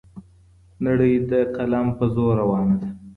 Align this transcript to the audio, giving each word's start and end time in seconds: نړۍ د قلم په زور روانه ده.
نړۍ 0.85 1.13
د 1.31 1.31
قلم 1.55 1.87
په 1.97 2.05
زور 2.13 2.31
روانه 2.41 2.75
ده. 2.81 2.89